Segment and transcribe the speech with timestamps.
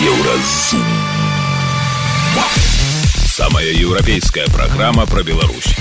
[0.00, 0.84] Еўразум.
[3.26, 5.74] Самая еўрапейская праграма пра Беларусь.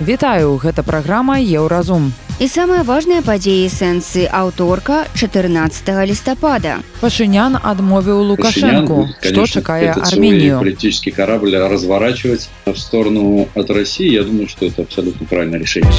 [0.00, 2.12] Вітаю, гэта праграма Еўразум.
[2.38, 6.78] І самыя важныя падзеі сэнсы аўторка 14 лістапада.
[7.02, 10.60] Пашынян адмовіў Лукашенко, что чакае Армению.
[10.60, 15.90] политический корабль разворачивать в сторону от России, я думаю, что это абсолютно правильное решение.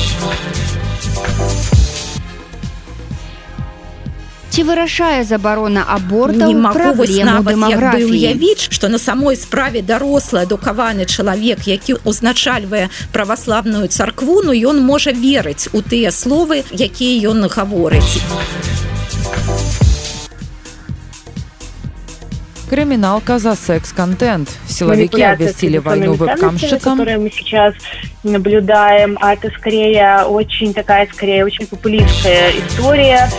[4.52, 11.96] Ці вырашае забарона абортаў праблему дэмаграфіі уявіць что на самой справе дарослы адукаваны чалавек які
[12.04, 18.20] узначальвае праваславную царкву ну ён можа верыць у тыя словы якія ён гаворыць
[22.72, 24.48] Криминалка за секс-контент.
[24.66, 26.98] Силовики обвестили войну вебкамщикам.
[26.98, 27.74] которые мы сейчас
[28.24, 33.30] наблюдаем, а это скорее очень такая, скорее очень популистская история.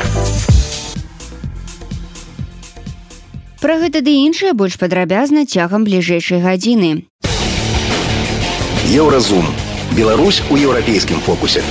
[3.63, 7.07] Пра гэта ды іншае больш падрабязна цягам бліжэйшай гадзіны.
[8.91, 9.47] Еўразум.
[9.95, 11.63] Беларусь у еўрапейскім фокусе.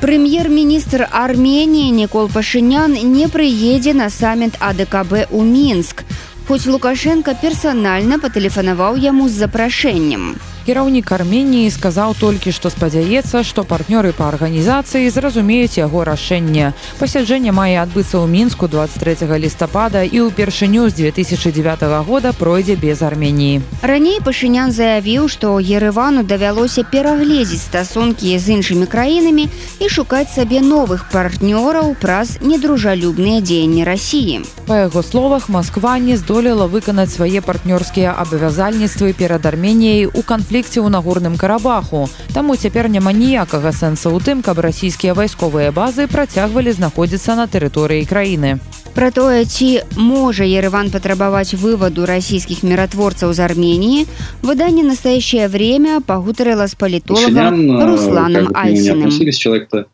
[0.00, 6.00] Прэм'ер-міністр Арменіі Нікол Пашынян не прыедзе на саміт АДКБ ў Мінск.
[6.48, 10.40] Хоць Лукашенко персанальна патэлефанаваў яму з запрашэннем.
[10.62, 16.70] Кіраўнік Арменіі сказаў толькі, што спадзяецца, што партнёры па арганізацыі зразумеюць яго рашэнне.
[17.02, 23.58] Пасяджэнне мае адбыцца ў мінску 23 лістапада і ўпершыню з 2009 года пройдзе без Арменіі.
[23.82, 29.50] Раней Пашынян заявіў, што Ерывану давялося перагледзець стасункі з іншымі краінамі
[29.82, 34.46] і шукаць сабе новых партнёраў праз недружалюбныя дзеянні рассіі.
[34.70, 40.84] Па яго словах Масква не здолела выканаць свае партнёрскія абавязальніцтвы перад Арменіяй у канфлікце канфлікце
[40.84, 42.12] ў нагорным карабаху.
[42.36, 48.04] Таму цяпер няма ніякага сэнса ў тым, каб расійскія вайсковыя базы працягвалі знаходзіцца на тэрыторыі
[48.04, 48.60] краіны.
[48.97, 54.05] Пра тое, ці можа Ерыван патрабаваць вываду расійскіх міратворцаў з Арменіі,
[54.41, 58.99] выданне настоящее время пагутарыла з палітолагам Пашинян, Русланом как бы к нему не Айсиным.
[58.99, 59.85] относились, человек-то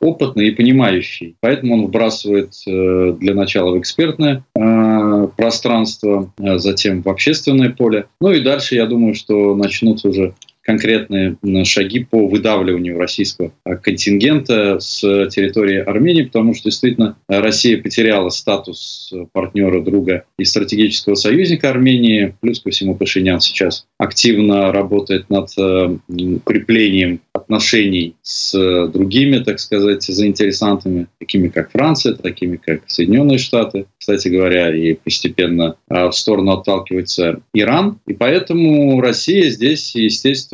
[0.00, 1.36] опытный и понимающий.
[1.40, 8.06] Поэтому он вбрасывает э, для начала в экспертное э, пространство, э, затем в общественное поле.
[8.20, 14.79] Ну и дальше, я думаю, что начнутся уже конкретные шаги по выдавливанию российского э, контингента
[14.79, 21.15] с территории Армении, потому что действительно э, Россия потеряла статус э, партнера, друга и стратегического
[21.15, 22.35] союзника Армении.
[22.41, 29.59] Плюс ко всему Пашинян сейчас активно работает над э, укреплением отношений с э, другими, так
[29.59, 36.13] сказать, заинтересантами, такими как Франция, такими как Соединенные Штаты, кстати говоря, и постепенно э, в
[36.13, 37.99] сторону отталкивается Иран.
[38.07, 40.52] И поэтому Россия здесь, естественно,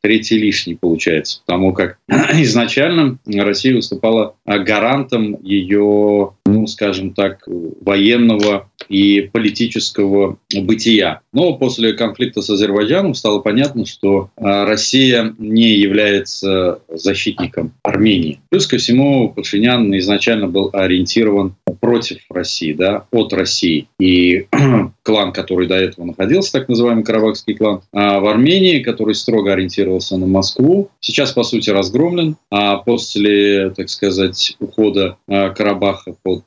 [0.00, 9.28] третий лишний получается, потому как изначально Россия выступала гарантом ее, ну, скажем так, военного и
[9.32, 11.20] политического бытия.
[11.32, 18.40] Но после конфликта с Азербайджаном стало понятно, что э, Россия не является защитником Армении.
[18.50, 23.88] Плюс ко всему, Пашинян изначально был ориентирован против России, да, от России.
[24.00, 24.46] И
[25.02, 30.16] клан, который до этого находился, так называемый Карабахский клан, а в Армении, который строго ориентировался
[30.16, 32.36] на Москву, сейчас, по сути, разгромлен.
[32.50, 36.37] А после, так сказать, ухода а, Карабаха под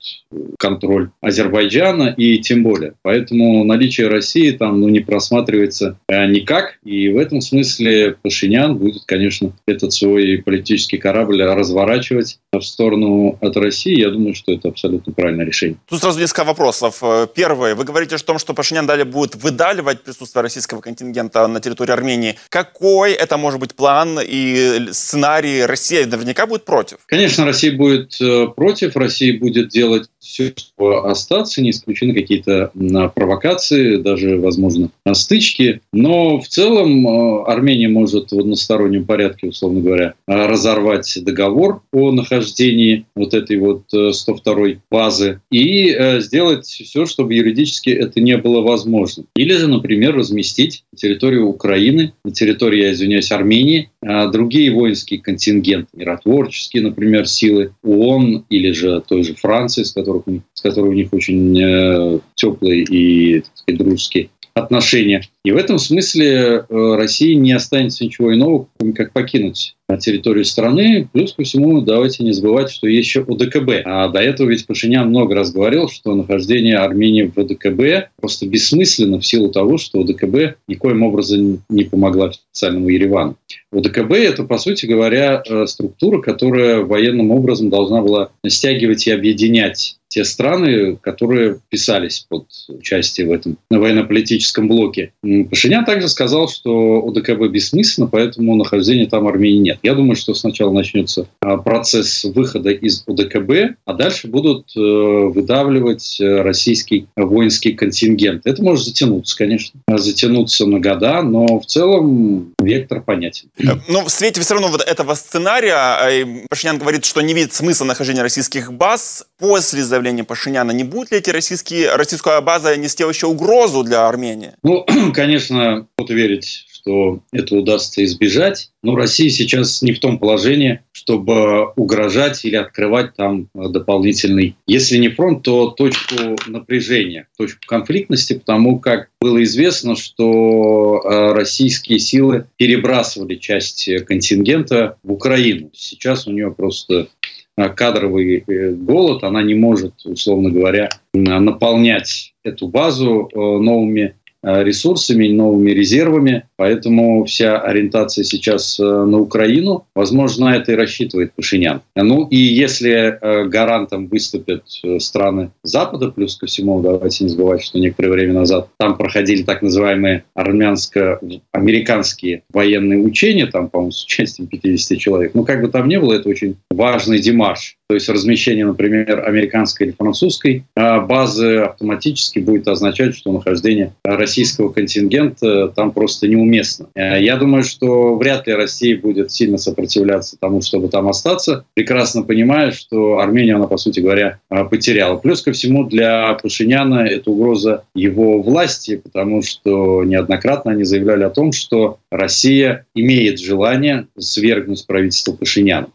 [0.57, 2.93] контроль Азербайджана и тем более.
[3.01, 6.77] Поэтому наличие России там ну, не просматривается а, никак.
[6.83, 13.57] И в этом смысле Пашинян будет, конечно, этот свой политический корабль разворачивать в сторону от
[13.57, 13.99] России.
[13.99, 15.77] Я думаю, что это абсолютно правильное решение.
[15.89, 16.99] Тут сразу несколько вопросов.
[17.01, 17.75] Э, Первый.
[17.75, 22.35] Вы говорите о том, что Пашинян далее будет выдаливать присутствие российского контингента на территории Армении.
[22.49, 25.65] Какой это может быть план и сценарий?
[25.65, 26.97] Россия наверняка будет против.
[27.05, 33.09] Конечно, Россия будет э, против, Россия будет делать все, чтобы остаться, не исключены какие-то м,
[33.09, 35.81] провокации, даже, возможно, стычки.
[35.91, 42.11] Но в целом э, Армения может в одностороннем порядке, условно говоря, э, разорвать договор о
[42.11, 48.37] нахождении вот этой вот э, 102 базы и э, сделать все, чтобы юридически это не
[48.37, 49.23] было возможно.
[49.35, 55.89] Или же, например, разместить территорию Украины, на территории, я извиняюсь, Армении, э, другие воинские контингенты,
[55.95, 60.23] миротворческие, например, силы ООН или же той же Франции, с, которых,
[60.53, 65.21] с которой у них очень э, теплые и так сказать, дружеские отношения.
[65.43, 71.07] И в этом смысле России не останется ничего иного, как покинуть территорию страны.
[71.11, 73.85] Плюс ко всему, давайте не забывать, что есть еще ОДКБ.
[73.85, 79.19] А до этого ведь Пашинян много раз говорил, что нахождение Армении в ОДКБ просто бессмысленно
[79.19, 83.35] в силу того, что ОДКБ никоим образом не помогла официальному Еревану.
[83.71, 89.97] ОДКБ– это, по сути говоря, э, структура, которая военным образом должна была стягивать и объединять
[90.11, 95.13] те страны, которые писались под участие в этом военно-политическом блоке.
[95.49, 99.79] Пашинян также сказал, что ОДКБ бессмысленно, поэтому нахождения там Армении нет.
[99.83, 106.19] Я думаю, что сначала начнется а, процесс выхода из ОДКБ, а дальше будут э, выдавливать
[106.19, 108.45] э, российский воинский контингент.
[108.45, 113.49] Это может затянуться, конечно, затянуться на года, но в целом вектор понятен.
[113.87, 118.21] Но в свете все равно вот этого сценария Пашинян говорит, что не видит смысла нахождения
[118.21, 120.71] российских баз после заявления Пашиняна.
[120.71, 124.51] Не будет ли эти российские, российская база нести вообще угрозу для Армении?
[124.63, 128.71] Ну, конечно, вот верить что это удастся избежать.
[128.83, 135.09] Но Россия сейчас не в том положении, чтобы угрожать или открывать там дополнительный, если не
[135.09, 143.35] фронт, то точку напряжения, точку конфликтности, потому как было известно, что э, российские силы перебрасывали
[143.35, 145.69] часть контингента в Украину.
[145.73, 147.20] Сейчас у нее просто э,
[147.57, 155.71] кадровый э, голод, она не может, условно говоря, наполнять эту базу новыми Э, ресурсами, новыми
[155.71, 156.45] резервами.
[156.55, 159.85] Поэтому вся ориентация сейчас э, на Украину.
[159.95, 161.81] Возможно, на это и рассчитывает Пашинян.
[161.95, 164.63] Ну и если э, гарантом выступят
[164.99, 169.61] страны Запада, плюс ко всему, давайте не забывать, что некоторое время назад там проходили так
[169.61, 175.31] называемые армянско-американские военные учения, там, по-моему, с участием 50 человек.
[175.33, 179.87] Ну, как бы там ни было, это очень важный демарш то есть размещение, например, американской
[179.87, 186.87] или французской а, базы автоматически будет означать, что нахождение российского контингента там просто неуместно.
[186.95, 192.23] А, я думаю, что вряд ли Россия будет сильно сопротивляться тому, чтобы там остаться, прекрасно
[192.23, 195.17] понимая, что Армения, она, по сути говоря, а, потеряла.
[195.17, 201.29] Плюс ко всему для Пашиняна это угроза его власти, потому что неоднократно они заявляли о
[201.29, 205.89] том, что Россия имеет желание свергнуть правительство Пашиняна.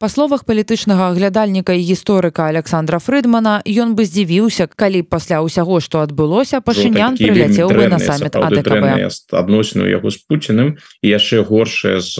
[0.00, 6.00] Па словах палітычнага аглядальніка і гісторыка Александра Фрыдмана ён бы здзівіўся калі пасля ўсяго што
[6.00, 9.12] адбылося пашынян прыляцеў бы на саміт АДКБ.
[9.36, 12.16] адносіну яго з Пуціным і яшчэ горшае з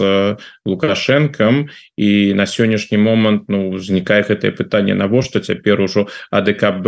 [0.61, 1.73] лукашэнкам.
[1.97, 6.85] І на сённяшні момант ну узнікае гэтае пытанне навошта цяпер ужо АДКБ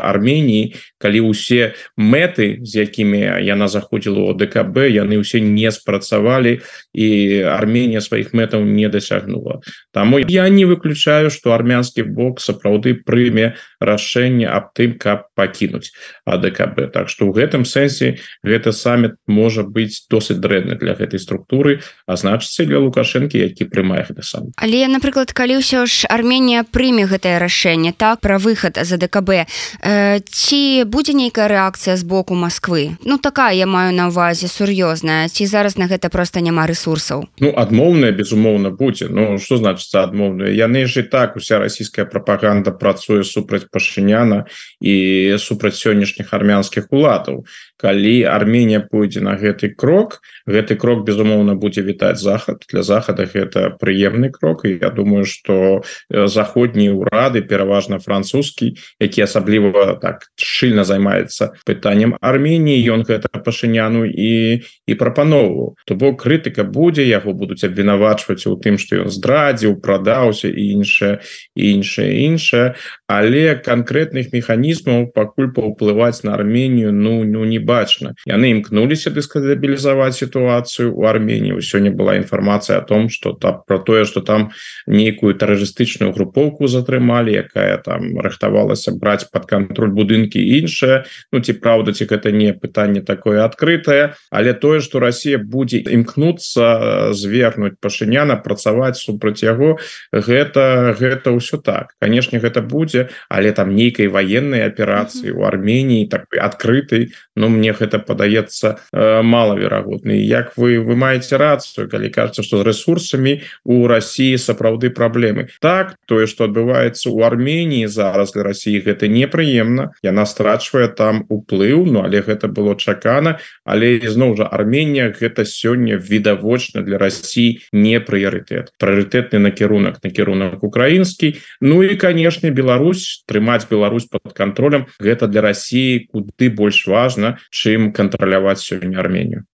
[0.00, 6.64] Арменіі калі ўсе мэты з якімі яна заходзіла ў ДКБ яны ўсе не спрацавалі
[6.96, 7.08] і
[7.44, 9.60] Арменія сваіх мэтаў не дасягнула.
[9.92, 15.90] Таму я не выключаю что армянскі бок сапраўды прыме рашэнне аб тым каб пакінуць
[16.24, 21.80] АДКБ Так что ў гэтым сэнсе гэта саміт можа быць досыць дрэнны для гэтай структуры
[22.06, 27.10] а значыцца для лукашэнкі які прымае гэта сам але напрыклад калі ўсё ж Арменія прыме
[27.10, 29.48] гэтае рашэнне так пра выхад за ДКБ
[29.82, 35.28] э, ці будзе нейкая рэакцыя з боку Москвы Ну такая я маю на увазе сур'ёзная.
[35.28, 39.08] Ці зараз на гэта просто няма ресурсаў Ну адмоўная безумоўна будзе.
[39.08, 44.44] Ну что значится адмоўная мовную яны ж і так уся расійская прапаганда працуе супраць пашыняна
[44.80, 44.94] і
[45.40, 47.44] супраць сённяшніх армянскіх уладаў
[47.80, 52.64] калі Арменія пойдзе на гэты крок гэты крок безумоўна будзе вітаць захад.
[52.68, 59.96] Для захада гэта прыемны крок і я думаю что заходнія ўрады пераважна французскі які асабліва
[60.02, 67.06] так шчыльна займаецца пытанням Арменіі ён гэта пашыняну і і прапанову то бок крытыка будзе
[67.06, 71.20] яго будуць абвінавачваць у тым што ён здрадзіў прадаўся іншае
[71.54, 72.66] іншае іншае
[73.06, 78.14] але канкрэтных механізмаў пакуль паўплываць на Арменію ну ну не бачна.
[78.26, 84.04] Яны імкнуліся дыскадабілізаваць сітуацыю у Арменії сёння была інфармацыя о том что так про тое
[84.04, 84.50] что там
[84.86, 91.92] нейкую тэрарыстычную групоўку затрымалі якая там рыхтавалася браць под контроль будынкі іншая Ну ці праўда
[91.92, 94.14] ці гэта не пытанне такое адкрытае.
[94.30, 99.78] Але тое что Россия будзе імкнуцца звернуть пашыняна працаваць супраць яго
[100.12, 101.94] гэта гэта ўсё так.
[102.00, 108.00] Канешне гэта будзе але там нейкай военной аперацыі у Армении так адкрытой но мне гэта
[108.00, 114.40] падаецца э, малаверагодны як вы вы маеце рацыю калі кажется что з ресурсамі у Росіі
[114.40, 115.52] сапраўды праблемы.
[115.60, 119.92] Так тое что адбываецца у Армении зараз для России гэта непрыемна.
[120.02, 123.38] Яна страчвае там уплыў Ну але гэта было чакана.
[123.64, 128.72] Але ізноў жа Армения гэта сёння відавочна для России не прыярытэт.
[128.78, 131.36] Прыоритетны накірунак накірунак украінскі.
[131.60, 137.92] Ну і конечно Беларусь трымаць Беларусь под контролем гэта для России куды больш важно чым
[137.92, 139.44] кантраляваць сёння Армению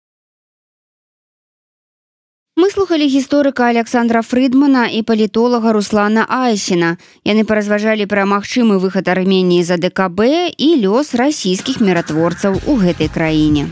[2.59, 6.97] Мы слухали гісторыка Александра Фрыдмана і палітолага Руслана Айсена.
[7.21, 13.69] Яны паразважалі пра магчымы выхад Арменіі за ДКБ і лёс расійскіх міратворцаў у гэтай краіне.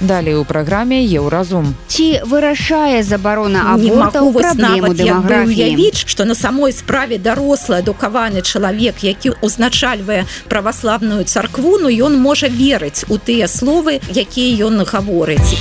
[0.00, 1.74] Далей у праграме еўразум.
[1.88, 5.90] Ці вырашае забарона абортаў праблему дэмаграфіі.
[6.06, 13.04] што на самой справе дарослы адукаваны чалавек, які ўзначальвае праваславную царкву, ну ён можа верыць
[13.08, 15.58] у тыя словы, якія ён гаворыць.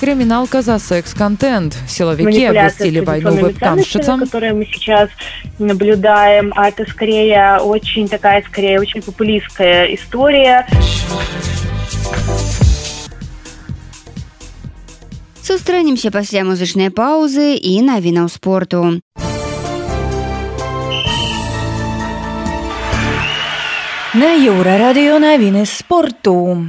[0.00, 1.76] Криминалка за секс-контент.
[1.86, 4.20] Силовики обвестили войну веб-камщицам.
[4.20, 5.08] которые мы сейчас
[5.58, 10.66] наблюдаем, а это скорее очень такая, скорее очень популистская история.
[15.42, 19.02] Сустрэнемся пасля музычнай паўзы і навінаў спорту.
[24.14, 26.68] На еўрарадыё навіны спорту.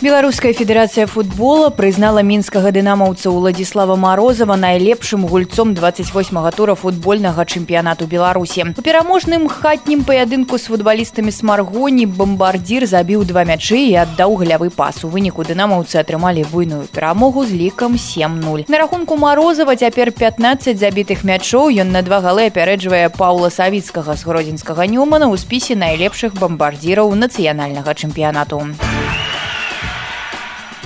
[0.00, 8.78] Беларуская федэрацыя футбола прызнала мінскага дынамаўца ўладзіслава марозова найлепшым гульцом 28 тура футбольнага чэмпіянату беларусі.
[8.78, 15.02] У пераможным хатнім паядынку з футбалістамі смаргоні бомбардзір забіў два мячы і аддаў галявы пас.
[15.02, 21.26] У выніку дынамаўцы атрымалі буйную перамогу з лікам 70 на рахунку марозова цяпер 15 забітых
[21.26, 21.74] мячоў.
[21.74, 27.98] Ён на два галы апярэджвае паула савіцкага з гродзенскага нюмана ў спісе найлепшых бомбардзіраў нацыянальнага
[27.98, 28.62] чэмпіянату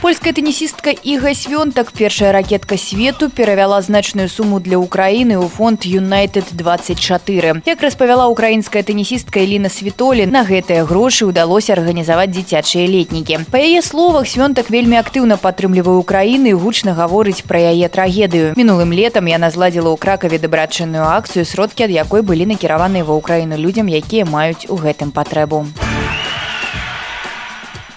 [0.02, 1.92] польская тенісістка іга свёнтак.
[1.92, 8.82] Першая ракетка свету перавяла значную суму для ўкраіны ў фонд юнайтед 24 як распавяла украінская
[8.82, 14.98] тенісістка Эліна світолі на гэтыя грошы ўдалося арганізаваць дзіцячыя летнікі па яе словах свёнтак вельмі
[14.98, 21.06] актыўна падтрымлівае украіны гучна гаворыць пра яе трагедыю мінулым летам яна зладзіла ў кракаве дабрачынную
[21.14, 25.70] акцыю сродкі ад якой былі накіраваныя ва ўкраіну людзям якія маюць у гэтым патрэбу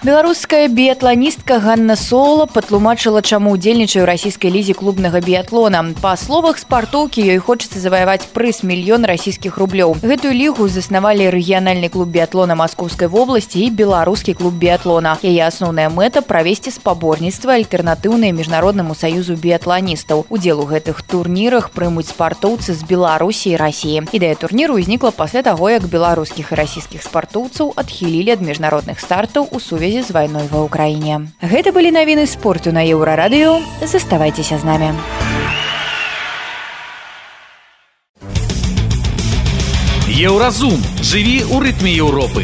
[0.06, 5.82] беларуская біятланістка Ганна сола патлумачыла чаму удзельнічаю расійскай лізе клубнага біятлона.
[5.98, 9.98] Па словах спартоўкі ёй хочацца заваяваць прыз мільён расійскіх рублёў.
[10.06, 15.18] Гэтую лігу заснавалі рэгіянальны клуб біятлона маскоўскай вобласці і беларускі клуб біятлона.
[15.26, 20.30] Яе асноўная мэта правесці спаборніцтва альтэрнатыўныя міжнароднаму саюзу біятланістаў.
[20.30, 25.74] Удзел у гэтых турнірах прымуць спартоўцы з беларусі і рассіі ідэя турніру ўзнікла пасля таго
[25.74, 30.68] як беларускіх і расійскіх спартоўцаў адхілілі ад міжнародных стартаў у сувязі сувязі з вайной ва
[30.68, 31.32] ўкраіне.
[31.40, 34.92] Гэта былі навіны спорту на еўрарадыё, заставайцеся з намі.
[40.12, 42.44] Еўразум жыві ў рытме Еўропы.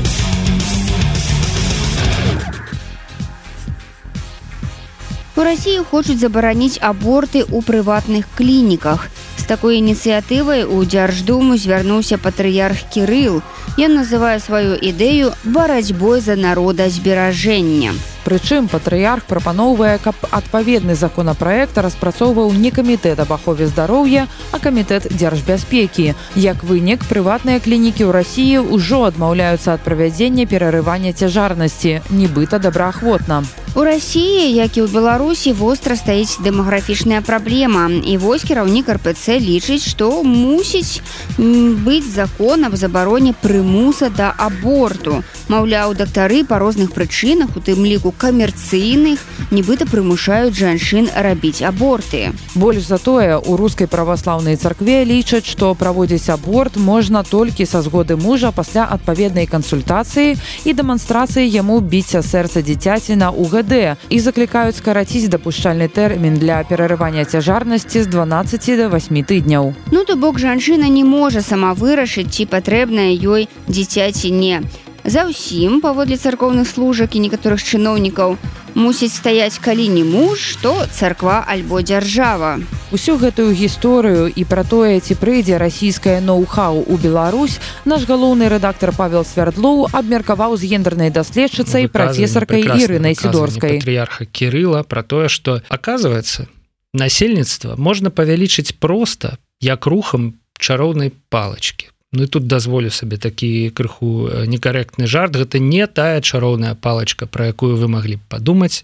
[5.36, 9.10] У рассіі хочуць забараніць аборты ў прыватных клініках.
[9.51, 13.41] Такой ініцыятывай у дзярждуму звярнуўся патрыярх Кірыл.
[13.75, 17.91] Ён называе сваю ідэю барацьбой за народазберажэння.
[18.24, 26.15] Прычым патрыярх прапаноўвае, каб адпаведны законапраект распрацоўваў не камітэт аб ахове здароўя, а камітэт дзяржбяспекі.
[26.39, 33.43] Як вынік прыватныя клінікі ў рассіі ўжо адмаўляюцца ад правядзення перарывання цяжарнасці, нібыта добраахвотна.
[33.74, 37.88] У рассіі, як і ў Беларусі востра стаіць дэмаграфічная праблема.
[37.88, 41.00] І вось кіраўнік РПЦ лічыць, што мусіць
[41.40, 45.24] быць закон аб забароне прымуса да аборту.
[45.48, 49.24] Маўляў, дактары па розных прычынах, у тым ліку камерцыйных
[49.56, 56.78] нібыта прымушаюць жанчын рабіць аборты больш затое у рускай праваслаўнай царкве лічаць што праводзіць аборт
[56.78, 63.32] можна толькі са згоды мужа пасля адпаведнай кансультацыі і дэманстрацыі яму біцця сэрца дзіцяці на
[63.62, 69.74] угд і заклікаюць скараціць дапушчальны тэрмін для перарывання цяжарнасці з 12 до 8 тыдняў.
[69.91, 74.62] Ну то бок жанчына не можа сама вырашыць ці патрэбная ёй дзіцяці не
[75.03, 78.38] За ўсім паводле царкоўных служак і некаторых чыноўнікаў
[78.77, 82.62] мусіць стаяць калі не муж, то царква альбо дзяржава.
[82.91, 88.93] Усю гэтую гісторыю і пра тое, ці прыйдзе расійскае ноу-хау у Беларусь, наш галоўны рэдактор
[88.96, 96.48] Павел Свярдлоў абмеркаваў з гендернай даследчыцай прафесаркай Ірынай Сідорскай патрыарха Кірыла пра тое, што аказваецца
[96.93, 105.08] насельніцтва можна павялічыць проста як рухам чароўнай палачкі Ну тут дазволю сабе такі крыху некарэктны
[105.08, 105.39] жарт.
[105.39, 108.84] Гэта не тая чароўная палачка про якую вы маглі б падумаць.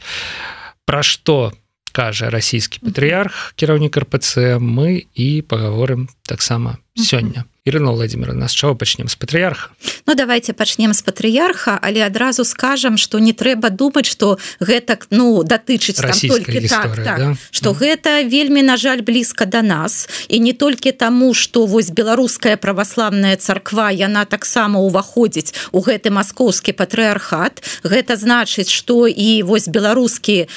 [0.88, 1.51] Пра што
[1.91, 9.12] кажа расійскі патрыярх кіраўнік рпц мы і паговорым таксама сёння Ірына владимировна з чаго пачнем
[9.12, 9.75] з патрыярха
[10.07, 15.43] Ну давайте пачнем з патрыярха але адразу скажам что не трэба думаць что гэтак ну
[15.43, 17.36] датычыць толькі так, так, да?
[17.51, 17.75] что mm.
[17.75, 23.36] гэта вельмі на жаль блізка до нас і не толькі таму что вось беларуская праваславная
[23.36, 30.47] царква яна таксама уваходзіць у гэты маскоўскі патрыархат гэта значыць что і вось беларускі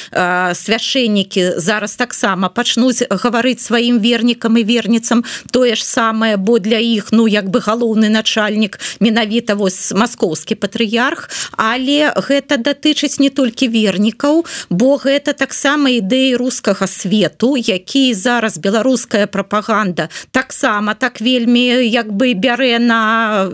[0.54, 6.99] свяшчэннікі зараз таксама пачнуць гаварыць сваім вернікам і верніцам тое ж самае бо для іх
[7.00, 11.32] іх ну як бы галоўны начальнік менавіта вось маскоўскі патрыярх.
[11.56, 19.26] Але гэта датычыць не толькі вернікаў бо гэта таксама ідэі рускага свету які зараз беларуская
[19.26, 23.48] прапаганда таксама так вельмі як бы бярэ на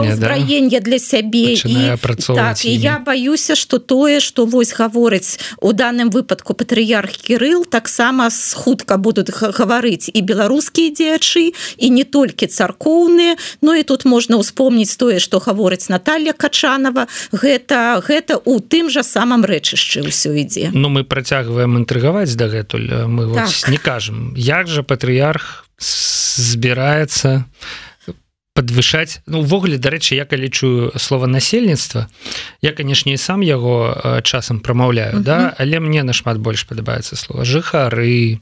[0.00, 0.80] узбраенне да?
[0.80, 1.52] для сябе.
[1.64, 1.96] І,
[2.26, 8.28] так, і я баюся что тое что вось гаворыць у данным выпадку патрыярх кирилл таксама
[8.54, 13.36] хутка будуць гаварыць і беларускія дзеячы і не толькі царкоўныя.
[13.60, 17.06] Ну і тут можна ўспомніць тое што гаворыць Наталья качанова.
[17.32, 20.70] Гэта гэта у тым жа самым рэчышчы ўсё ідзе.
[20.72, 23.06] Ну мы працягваем інтрыгаваць дагэтуль.
[23.06, 23.68] Мы так.
[23.68, 27.46] не кажам як жа патрыярх збіраецца
[28.54, 32.08] подвышаць ну увогуле дарэчы я калі чую слова насельніцтва
[32.60, 35.24] я канешне і сам яго часам прамаўляю uh -huh.
[35.24, 38.40] да але мне нашмат больш падабаецца слова жыхары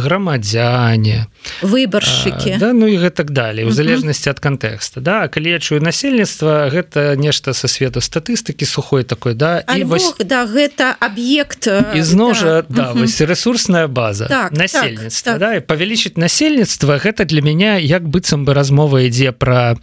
[0.00, 1.26] грамадзяне
[1.62, 2.58] выбаршчыкі.
[2.58, 5.28] Да ну і гэтак далей у залежнасці ад кантэкста да.
[5.28, 10.44] Калі я чую насельніцтва гэта нешта са свету статыстыкі сухой такой да і вось да
[10.46, 15.40] гэта аб'ект ізноў жа да, да вось ресурсная база так, насельніцтва так, так.
[15.40, 15.50] да.
[15.56, 19.76] І павялічыць насельніцтва гэта для мяне як быццам бы размова ідзе пра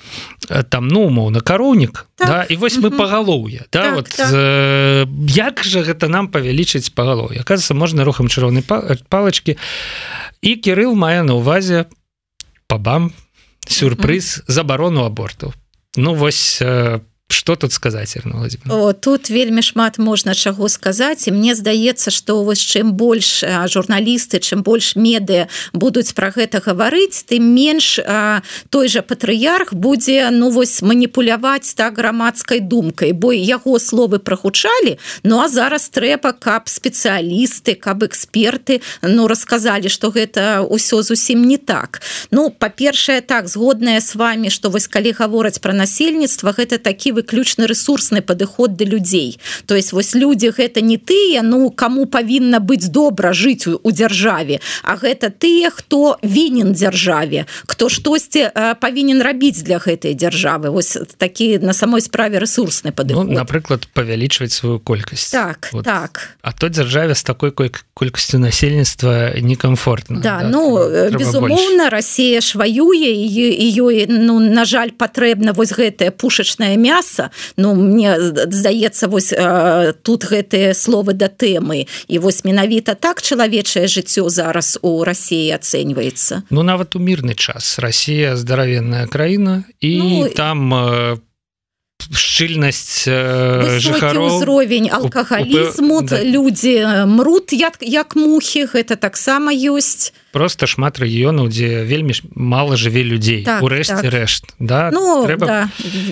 [0.69, 2.27] там ну умоўна кароўнік так.
[2.27, 4.29] да і вось мы пагалоўе да так, вот так.
[4.33, 7.41] Э, як жа гэта нам павялічыць пагалоўе?
[7.41, 8.63] Аказацца можна рухам чырвонай
[9.09, 9.57] палачкі.
[10.41, 11.85] І кирилл мае на увазе
[12.67, 13.13] пабам
[13.67, 15.53] сюрпрыз забарону аборту.
[15.95, 18.17] Ну вось по что тут сказать
[18.69, 24.37] О, тут вельмі шмат можна чаго сказаць і мне здаецца что вось чым больш журналісты
[24.37, 30.51] чым больш меды будуць про гэта гаварыць тым менш а, той жа патрыярх будзе ну
[30.53, 33.11] вось маніпуляваць так грамадскай думкай.
[33.11, 40.13] Бо яго словы прагучалі Ну а зараз трэба каб спецыялісты каб эксперты ну расказалі что
[40.13, 42.01] гэта ўсё зусім не так.
[42.29, 47.65] Ну па-першае так згодная с вами что вось калі гавораць про насельніцтва гэта такі выключна
[47.65, 49.39] ресурсны падыход да людзей.
[49.65, 54.59] То есть вось люди гэта не тыя ну кому павінна быць добра жыць у, дзяржаве
[54.83, 60.69] а гэта тыя хто вінен дзяржаве кто штосьці павінен рабіць для гэтай дзяржавы.
[60.69, 63.27] Вось такі на самой справе ресурсны падыход.
[63.27, 65.31] ну, напрыклад павялічваць сваю колькасць.
[65.31, 65.85] Так вот.
[65.85, 66.35] так.
[66.41, 67.51] А то дзяржаве з такой
[67.93, 70.19] колькасцю насельніцтва некомфортна.
[70.19, 70.77] Да, да ну
[71.11, 77.31] безумоўна Россия ж ваюе і ёй ну на жаль патрэбна вось гэтае пушачнае мясо мяса
[77.57, 79.33] Ну мне здаецца вось
[80.03, 81.87] тут гэтыя словы да тэмы.
[82.07, 86.43] І вось менавіта так чалавечае жыццё зараз у Росіі ацэньваецца.
[86.49, 87.79] Ну нават у мірны час.
[87.79, 91.24] Росія здаравенная краіна і ну, там по
[92.13, 93.07] шчыльнасць
[93.81, 96.21] жыхароў узровень алкагалізму да.
[96.21, 103.01] людзі мрут як як мухі гэта таксама ёсць просто шмат рэгіёнаў дзе вельмі мала жыве
[103.01, 104.11] людзей так, урэшце так.
[104.13, 105.45] рэшт да ну, трэба...
[105.45, 105.61] да.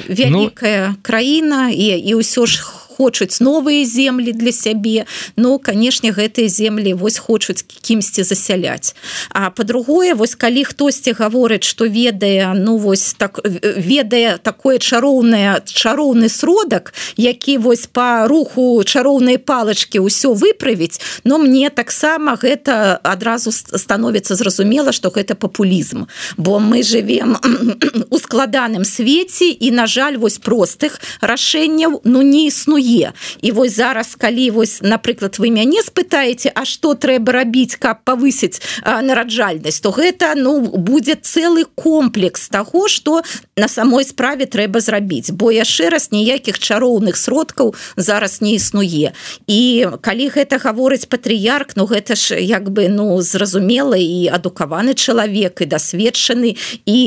[0.10, 0.98] вялікая ну...
[1.04, 6.94] краіна і і ўсё ж хоча хочуць новыя землі для сябе но канешне гэтыя землі
[6.94, 8.96] вось хочуць кімсьці засяляць.
[9.30, 16.30] А по-другое вось калі хтосьці гаворыць что ведае ну вось так ведае такое чароўнае чароўны
[16.30, 24.36] сродак які вось по руху чароўнай палачки ўсё выправіць но мне таксама гэта адразу становіцца
[24.36, 26.06] зразумела что гэта папулізм.
[26.38, 27.38] Бо мы живвем
[28.10, 33.76] у складаным свеце і на жаль вось простых рашэнняў ну не існуе існуе і вось
[33.76, 39.92] зараз калі вось напрыклад вы мяне спытаеце А что трэба рабіць каб павысіць нараджальнасць то
[39.92, 43.24] гэта ну будзе цэлы комплекс того что
[43.58, 45.32] на самой справе трэба зрабіць.
[45.32, 49.14] Бо яшчэ раз ніякіх чароўных сродкаў зараз не існуе.
[49.48, 55.62] І калі гэта гаворыць патрыярк Ну гэта ж як бы ну зразумела і адукаваны чалавек
[55.62, 57.00] і дасведчаны і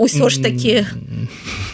[0.00, 0.86] ўсё ж таки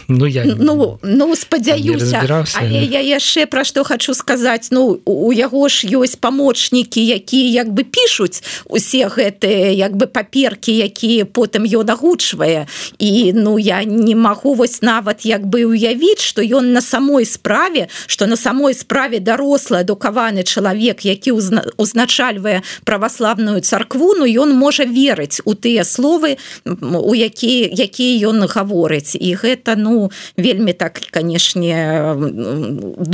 [0.07, 2.21] ну я ну ну спадзяюся.
[2.69, 7.69] Я яшчэ яшчэ пра што хочу сказаць ну у яго ж ёсць памочнікі якія як
[7.69, 12.65] бы пішуць усе гэтыя як бы паперкі якія потым ён агучвае.
[12.97, 17.87] І ну я не магу вось нават як бы уявіць что ён на самой справе
[18.07, 21.31] что на самой справе дарослы адукаваны чалавек які
[21.77, 26.37] узначальвае праваславную царкву Ну ён можа верыць у тыя словы
[26.81, 29.13] у якія якія ён гаворыць.
[29.13, 32.17] І гэта ну вельмі так канешне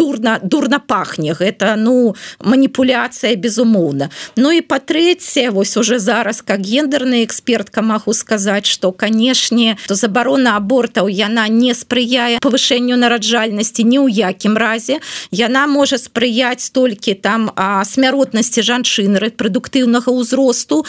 [0.06, 1.34] дурна дурна пахне.
[1.34, 4.10] Гэта ну маніпуляцыя безумоўна.
[4.38, 10.58] Ну і па-трэцяе вось уже зараз как гендерны экспертка магу сказаць что канешне то забарона
[10.58, 15.02] абортаў яна не спрыяе павышэнню нараджальнасці ні ў якім разе.
[15.32, 20.86] Яна можа спрыяць толькі там смяротнасці жанчын рэпрадуктыўнага ўзросту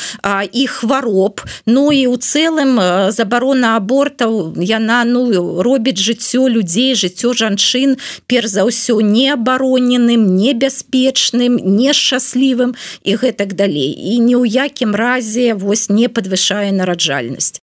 [0.53, 1.41] і хвароб.
[1.67, 8.69] Ну і у цэлым забарона абортаў яна ну робіць жыццё людзей жыццё жанчын перш за
[8.69, 13.95] ўсё неабароненым небяспечным нешчаслівым і гэтак далей.
[13.95, 17.63] І ні ў якім разе вось не падвышае нараджальнасць.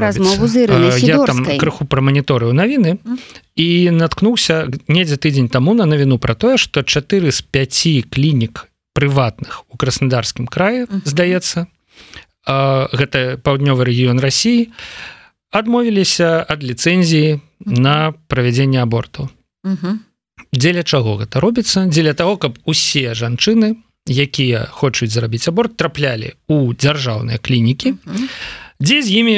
[0.00, 0.64] Размову з
[1.60, 2.96] крыху пра маніторыю навіны
[3.60, 8.64] і наткнуўся недзе тыдзень таму на навіну пра тое што 4 з 5 клінік
[8.96, 11.68] прыватных у краснодарскім краі здаецца
[12.48, 14.72] гэта паўднёвы рэгіён Росіі
[15.50, 19.28] адмовіліся ад ліцэнзіі на правядзенне аборту
[20.52, 21.86] дзеля чаго гэта робіцца?
[21.86, 23.76] Дзеля того каб усе жанчыны
[24.08, 27.94] якія хочуць зарабіць аборт траплялі у дзяржаўныя клінікі
[28.80, 29.36] дзе з імі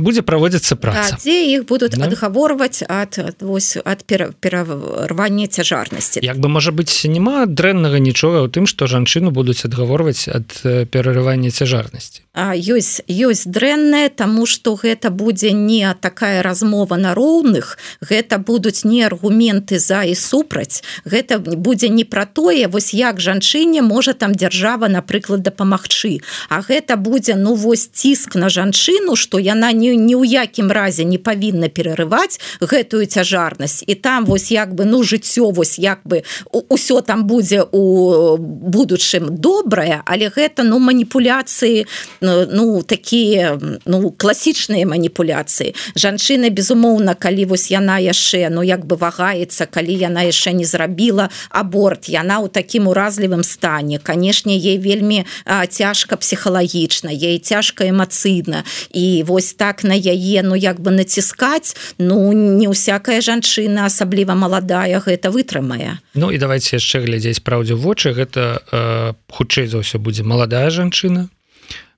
[0.00, 1.16] будзе праводзіцца праца.
[1.20, 2.08] Дзе іх будуць да?
[2.08, 8.64] адгаворваць ад вось ад перарвання цяжарнасці як бы можа быць няма дрэннага нічога ў тым
[8.70, 10.48] што жанчыну будуць адгаворваць ад
[10.90, 12.22] перарывання цяжарнасці.
[12.34, 19.02] Ёсць ёсць дрэнная тому что гэта будзе не такая размова на роўных гэта будуць не
[19.02, 24.88] аргументы за і супраць гэта будзе не пра тое вось як жанчыне можа там дзяржава
[24.88, 26.20] напрыклад дапамагчы.
[26.48, 31.04] А гэта будзе ну вось ціск на жанчыну что яна не ні ў якім разе
[31.04, 33.84] не павінна перарываць гэтую цяжарнасць.
[33.86, 36.22] І там вось як бы ну жыццё вось як бы
[36.52, 41.86] ўсё там будзе у будучым добрае але гэта ну маніпуляцыі
[42.20, 45.74] ну такія ну класічныя маніпуляцыі.
[45.96, 51.30] Жанчына безумоўна калі вось яна яшчэ ну як бы вагаецца калі яна яшчэ не зрабіла
[51.50, 53.98] аборт яна ў такім уразлівым стане.
[53.98, 55.24] Канешне ей вельмі
[55.68, 58.64] цяжка псіхалагічна ей цяжка эмацыйна.
[58.92, 61.76] І вось так на яе ну як бы націскаць.
[61.98, 65.98] Ну не ўсякая жанчына асабліва маладая гэта вытрымае.
[66.14, 68.12] Ну і давайте яшчэ глядзець праўдзе вочы.
[68.12, 71.28] Гэта э, хутчэй за ўсё будзе маладая жанчына.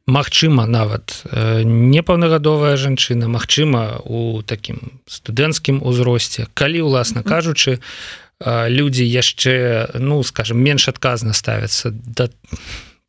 [0.07, 3.31] Магчыма нават э, непаўнагадовая жанчына.
[3.31, 6.51] Магчыма у такім студэнцкім узросце.
[6.55, 12.29] Калі уласна кажучы э, людзі яшчэ ну скажем менш адказна ставяцца да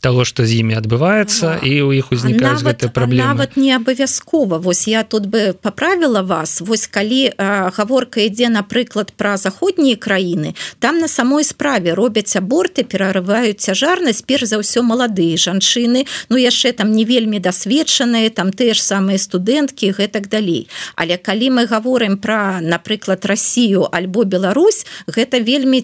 [0.04, 4.84] того что з імі адбываецца і у іх узнікаюць гэты праблемы нават не абавязкова вось
[4.92, 6.60] я тут бы поправила вас.
[6.60, 12.84] Вось калі а, гаворка ідзе напрыклад пра заходнія краіны там на самой справе робяць аборты
[12.84, 18.76] перарываюць цяжарнасць перш за ўсё маладыя жанчыны ну яшчэ там не вельмі дасведчаныя там ты
[18.76, 20.68] ж самыя студэнткі гэтак далей.
[21.00, 25.80] Але калі мы гаворым про напрыклад Россию альбо Беларусь гэта вельмі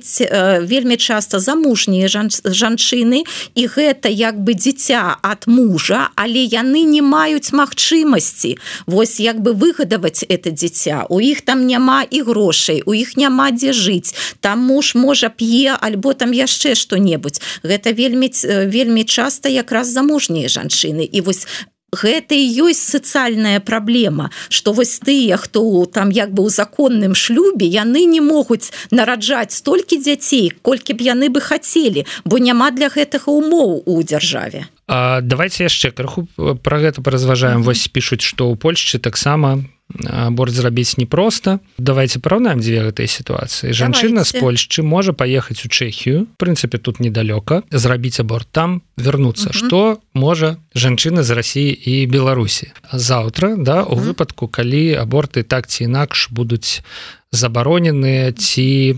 [0.67, 3.23] вельмі часто замужнія жанчыны
[3.55, 8.57] і гэта як бы дзіця ад мужа але яны не маюць магчымасці.
[8.85, 11.05] Восьось як бы выгадаваць это дзіця.
[11.09, 14.13] У іх там няма і грошай у іх няма дзе жыць.
[14.39, 17.41] Там муж можа п'е альбо там яшчэ што-небудзь.
[17.63, 18.29] Гэта вельмі
[18.67, 21.05] вельмі часта якраз замужнія жанчыны.
[21.05, 21.47] І вось
[21.91, 27.65] гэта і ёсць сацыяльная праблема что вось тыя хто там як бы ў законным шлюбе
[27.65, 33.31] яны не могуць нараджаць столькі дзяцей колькі б яны бы хацелі бо няма для гэтага
[33.31, 37.65] умоў у дзяржаве А давайте яшчэ крыху про гэта паразважаем mm -hmm.
[37.65, 39.63] вось пишутць что ў Польшчы таксама
[40.05, 43.73] аборт зрабіць непросто давайте параўнаем дзве гэтай сітуацыі.
[43.73, 49.99] Жанчына з Польшчы можа паехаць у Чэхію прынцыпе тут недалёка зрабіць аборт там вернуться что
[50.13, 52.71] можа жанчына з Росіі і Беларусі?
[52.93, 56.81] Заўтра да у выпадку калі аборты так ці інакш будуць
[57.31, 58.97] забароненыя ці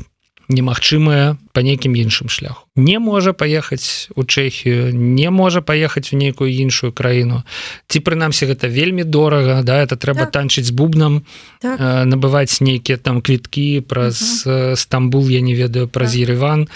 [0.52, 6.52] немагчымая по нейкім іншым шляху не можа паехаць у Чэхію не можа паехаць у нейкую
[6.52, 7.44] іншую краіну
[7.88, 10.32] ці прынамсі гэта вельмі дорага да это трэба так.
[10.32, 11.24] танчыць з бубнам
[11.60, 11.80] так.
[11.80, 14.76] э, набываць нейкія там квіткі праз -huh.
[14.76, 16.22] Стамбул я не ведаю праз так.
[16.22, 16.68] Ереван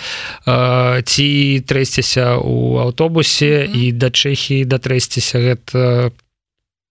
[0.48, 3.76] э, ці трэсціся у аўтобусе -huh.
[3.76, 6.12] і да Чэхіі датрэсціся гэта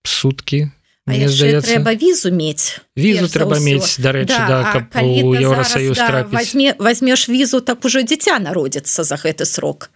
[0.04, 0.68] суткі
[1.06, 7.60] трэба візу мець візу трэба мець дарэчы да, да, у Еўросаюз да, возьме возьмеш візу
[7.60, 9.90] так ужо дзіця народзіцца за гэты срок.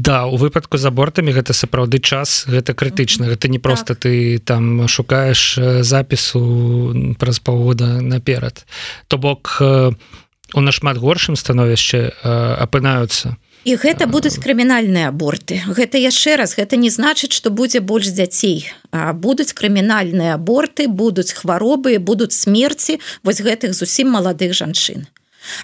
[0.00, 3.28] Да у выпадку з абортамі гэта сапраўды час гэта крытычна.
[3.28, 4.08] Гэта не просто так.
[4.08, 8.64] ты там шукаеш запісу праз паўгода наперад.
[9.08, 12.16] То бок у нашмат горшым становішча
[12.56, 15.60] апынаюцца і гэта будуць крымінальныя аборты.
[15.66, 18.66] Гэта яшчэ раз гэта не значыць што будзе больш дзяцей.
[18.92, 25.06] Будуць крымінальныя аборты будуць хваробы будуць смерці вось гэтых зусім маладых жанчын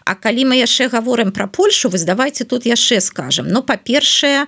[0.04, 4.46] А калі мы яшчэ гаворым пра Польшу вы давайте тут яшчэ скажем Ну па-першае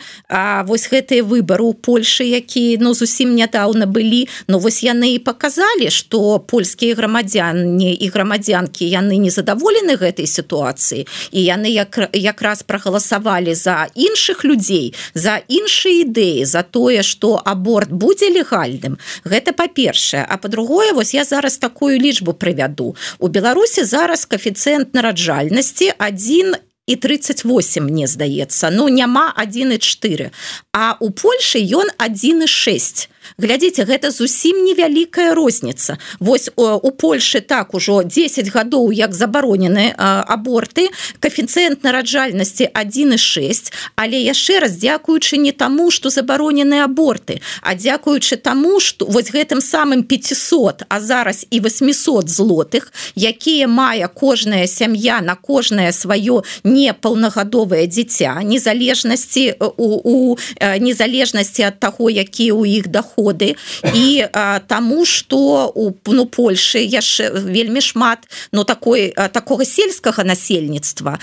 [0.64, 5.90] вось гэтыя выбары ў Польшы які ну зусім нядаўна былі Ну вось яны і показалі
[5.90, 13.86] что польскія грамадзяне і грамадзянкі яны незадаволены гэтай сітуацыі і яны як якраз прагаласавалі за
[13.94, 18.98] іншых людзей за іншыя ідэі за тое что аборт будзе легальным.
[19.24, 20.24] Гэта па-першае.
[20.28, 22.96] А по-другое вось я зараз такую лічбу прывяду.
[23.18, 26.54] У Беларусі зараз коэфіцыент нараджання раджальнасці один
[26.86, 30.30] і 38 мне здаецца ну няма 1,4
[30.72, 35.98] а у Польшы ён 1,6 глядзіце гэта зусім невялікая розніца.
[36.20, 40.88] Восьось у Польшы так ужо 10 гадоў як забаронены аборты.
[41.20, 48.80] Коэфіцыент нараджальнасці 1,6 але яшчэ раз дзякуючы не таму что забаронены аборты а дзякуючы таму
[48.80, 55.34] что вось гэтым самым 500 а зараз і 800 злотых якія мае кожная сям'я на
[55.34, 63.56] кожнае сваё непаўнагадовае дзіця незалежнасці у, у незалежнасці ад таго якія ў іх доходы доходы.
[63.94, 68.18] І а, таму что у ну Польшы яшчэ вельмі шмат
[68.52, 71.18] но ну, такой такого сельскага насельніцтва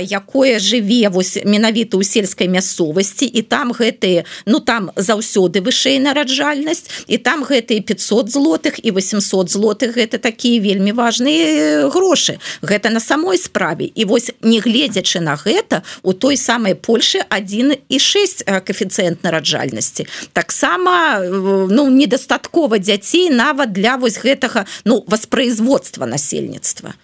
[0.00, 7.06] якое жыве вось менавіта ў сельскай мясцовасці і там гэтые ну там заўсёды вышэй нараджальнасць
[7.06, 12.38] і там гэтые 500 злотых і 800 злотых гэта такія вельмі важные грошы.
[12.62, 13.90] Гэта на самой справе.
[13.94, 20.06] І вось не гледзячы на гэта у той самой Польшы 1 і 6 коэфіцыент нараджальнасці.
[20.32, 21.20] Таксама
[21.70, 26.94] ну недастаткова дзяцей нават для вось гэтага ну воспроизводства насельніцтва.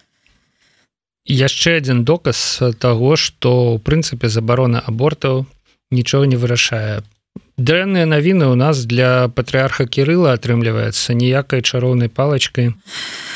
[1.25, 5.45] Яшчэ один доказ того что у прынцыпе забарона абортаў
[5.91, 7.01] нічого не вырашае
[7.57, 12.75] дрэнныя навіны у нас для патрыарха кирилла атрымліваецца ніякай чароўнай палачкой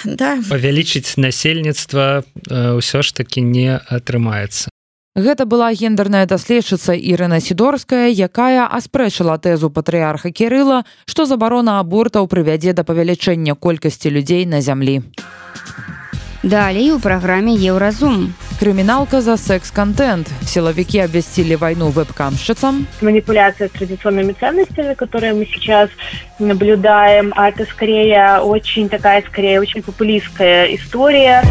[0.04, 0.36] да.
[0.50, 4.68] павялічыць насельніцтва ўсё ж таки не атрымаецца
[5.16, 12.74] Гэта была гендерная даследчыца Ірына сідорская, якая аспрэчыла тэзу патрыарха Кірыла, што забарона абортаў прывядзе
[12.78, 15.02] да павелічэння колькасці людзей на зямлі.
[16.44, 18.34] Далей у праграме Еўразум.
[18.60, 20.30] Крыміналка за секс-контент.
[20.46, 22.88] Силовики обвестили войну веб-камщицам.
[23.02, 25.90] Манипуляция традиционными ценностями, которые мы сейчас
[26.40, 31.44] наблюдаем, а это скорее очень такая, скорее очень популистская история.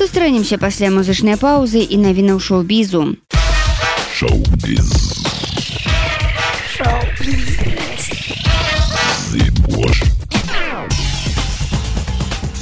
[0.00, 3.20] Сустрэнемся пасля музычнай паўзы і навінаў шоу-бізу.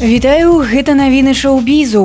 [0.03, 2.05] Вітаю гэта навіны шоу-бізу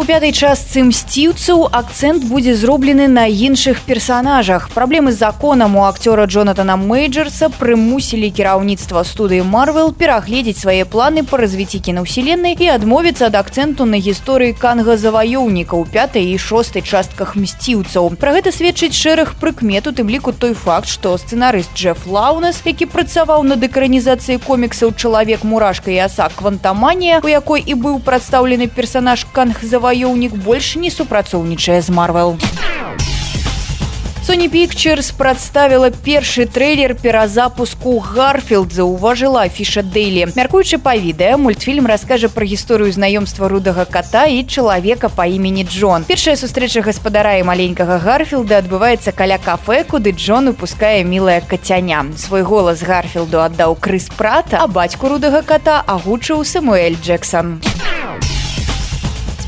[0.00, 4.70] У пятай частцы мсціўцаў акцэнт будзе зроблены на іншых персанажах.
[4.72, 11.36] Праблемы з законам у акцёра Джонатана Мейджерса прымусілі кіраўніцтва студыі Марвел перагледзець свае планы па
[11.36, 18.16] развіцці кінаўселеннай і адмовіцца ад акцэнту на гісторыі канга-заваёўніка ў пятай і шостай частках мсціўцаў.
[18.16, 22.88] Пра гэта сведчыць шэраг прыкмет у тым ліку той факт, што сцэнарыст Джеф Лаунас, які
[22.88, 29.28] працаваў над экранізацыяй коміксаў чалавек мурашка і аса квантаманія, у якой і быў прадстаўлены персанаж
[29.36, 32.38] канг-заваёўніка заваёўнік больш не супрацоўнічае з марвел.
[34.22, 42.30] Sony Pictures прадставіла першы трэйлер перазапуску гарфілд заўважыла фіша дэйлі мяркуючы па відэа мультфільм раскажа
[42.30, 46.06] пра гісторыю знаёмства рудага кота і чалавека па імені Джон.
[46.06, 52.06] Першая сустрэча гаспадара і маленькага гарфілда адбываецца каля кафе куды Джон упускае мілая кацяня.
[52.14, 57.58] Свой голас гарфілду аддаў крыс прата а бацьку рудага кота агучыў самуэль Джексон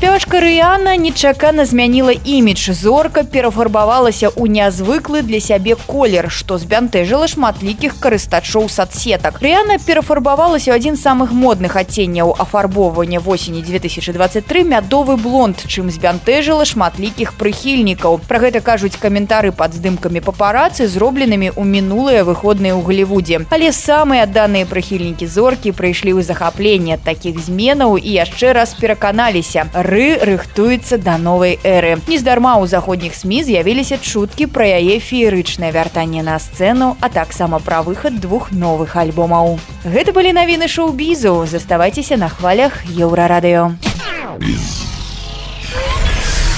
[0.05, 2.69] спявачка рыяна нечакана змяніла імідж.
[2.77, 9.41] Зорка перафарбавалася ў нязвыклы для сябе колер што збянтэжыла шматлікіх карыстачоў садсетак.
[9.41, 17.33] Рыяна перафарбавалася адзін з самых модных адценняў афарбоўвання восені 2023 мядовы блонд чым збянтэжыла шматлікіх
[17.41, 18.21] прыхільнікаў.
[18.29, 24.29] Про гэта кажуць каментары пад здымкамі папарацы зробленымі ў мінулыя выходныя ў галівудзе але самыя
[24.29, 31.15] даныя прыхільнікі зоркі прыйшлі ў захапленне такіх зменаў і яшчэ раз пераканаліся тры рыхтуецца да
[31.17, 31.95] новай эры.
[32.11, 37.79] Нездарма ў заходніх сМ з'явіліся чуткі пра яе феерычнае вяртанне на сцэну а таксама пра
[37.79, 39.55] выхад двух новых альбомаў.
[39.87, 41.47] Гэта былі навіны шоу-бізу.
[41.47, 43.71] Заставайцеся на хвалях еўрарадыё.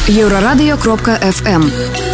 [0.09, 2.06] Еўрарадыё кропка фм